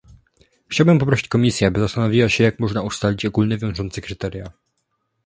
[0.69, 4.51] Chciałbym poprosić Komisję, aby zastanowiła się jak można ustalić ogólnie wiążące kryteria